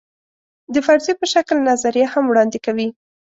[0.73, 2.87] د فرضیې په شکل نظریه هم وړاندې کوي.